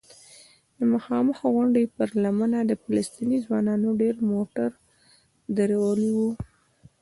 [0.77, 4.69] د مخامخ غونډۍ پر لمنه فلسطینی ځوانانو ډېر موټر
[5.57, 6.31] درولي وو.